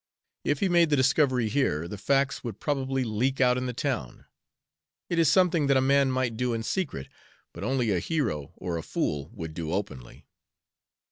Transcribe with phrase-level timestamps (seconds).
[0.43, 4.25] "If he made the discovery here, the facts would probably leak out in the town.
[5.11, 7.07] It is something that a man might do in secret,
[7.53, 10.25] but only a hero or a fool would do openly."